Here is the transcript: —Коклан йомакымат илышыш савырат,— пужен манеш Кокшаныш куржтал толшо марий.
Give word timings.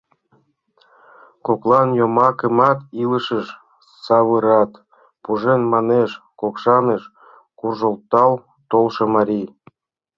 —Коклан 1.45 1.89
йомакымат 1.99 2.79
илышыш 3.01 3.45
савырат,— 4.05 4.71
пужен 5.23 5.61
манеш 5.73 6.09
Кокшаныш 6.39 7.03
куржтал 7.59 8.33
толшо 8.71 9.03
марий. 9.15 9.47